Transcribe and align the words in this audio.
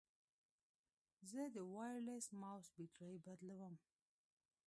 زه 1.29 1.41
د 1.55 1.57
وایرلیس 1.73 2.25
ماؤس 2.41 2.65
بیټرۍ 2.75 3.17
بدلوم. 3.25 3.73